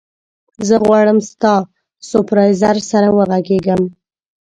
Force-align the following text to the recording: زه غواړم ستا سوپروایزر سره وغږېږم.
زه 0.67 0.75
غواړم 0.85 1.17
ستا 1.29 1.53
سوپروایزر 2.09 2.77
سره 2.91 3.07
وغږېږم. 3.17 3.81